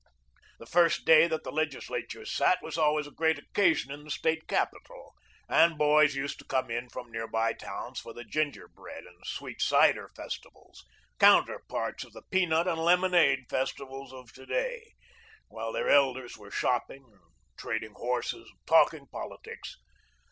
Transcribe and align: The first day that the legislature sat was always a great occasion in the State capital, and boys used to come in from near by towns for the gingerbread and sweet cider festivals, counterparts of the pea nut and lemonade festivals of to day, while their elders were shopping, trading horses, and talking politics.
The 0.57 0.65
first 0.65 1.05
day 1.05 1.27
that 1.27 1.43
the 1.43 1.51
legislature 1.51 2.25
sat 2.25 2.57
was 2.63 2.75
always 2.75 3.05
a 3.05 3.11
great 3.11 3.37
occasion 3.37 3.91
in 3.91 4.03
the 4.03 4.09
State 4.09 4.47
capital, 4.47 5.13
and 5.47 5.77
boys 5.77 6.15
used 6.15 6.39
to 6.39 6.45
come 6.45 6.71
in 6.71 6.89
from 6.89 7.11
near 7.11 7.27
by 7.27 7.53
towns 7.53 7.99
for 7.99 8.11
the 8.11 8.23
gingerbread 8.23 9.03
and 9.03 9.21
sweet 9.27 9.61
cider 9.61 10.09
festivals, 10.15 10.83
counterparts 11.19 12.03
of 12.03 12.13
the 12.13 12.23
pea 12.31 12.47
nut 12.47 12.67
and 12.67 12.83
lemonade 12.83 13.43
festivals 13.47 14.11
of 14.11 14.33
to 14.33 14.47
day, 14.47 14.95
while 15.49 15.71
their 15.71 15.87
elders 15.89 16.35
were 16.35 16.49
shopping, 16.49 17.05
trading 17.55 17.93
horses, 17.93 18.49
and 18.49 18.59
talking 18.65 19.05
politics. 19.05 19.77